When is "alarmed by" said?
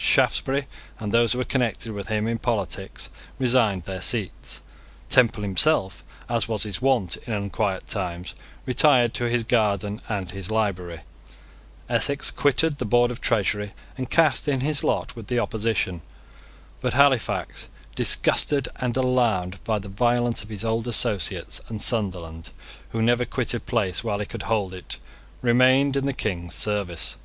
18.96-19.80